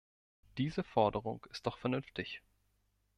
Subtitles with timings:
[0.57, 2.41] Diese Forderung ist doch vernünftig!